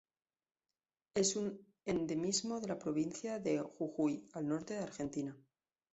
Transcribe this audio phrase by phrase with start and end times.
[1.13, 5.37] Es un endemismo de la Provincia de Jujuy al norte de Argentina.